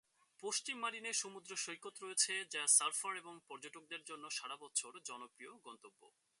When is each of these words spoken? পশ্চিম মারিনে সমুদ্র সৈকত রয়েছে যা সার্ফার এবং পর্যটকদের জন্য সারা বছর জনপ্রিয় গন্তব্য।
পশ্চিম 0.39 0.75
মারিনে 0.77 1.11
সমুদ্র 1.13 1.51
সৈকত 1.55 1.95
রয়েছে 2.01 2.33
যা 2.53 2.63
সার্ফার 2.67 3.13
এবং 3.15 3.33
পর্যটকদের 3.47 4.01
জন্য 4.03 4.25
সারা 4.29 4.55
বছর 4.55 4.91
জনপ্রিয় 5.09 5.51
গন্তব্য। 5.65 6.01